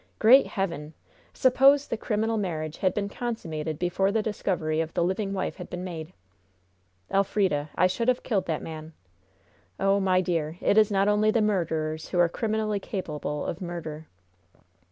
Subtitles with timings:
[0.17, 0.95] Great Heaven!
[1.31, 5.69] Suppose the criminal marriage had been consummated before the discovery of the living wife had
[5.69, 6.11] been made!
[7.11, 8.93] Elfrida, I should have killed that man!
[9.79, 14.07] Oh, my dear, it is not only the murderers who are criminally capable of murder!"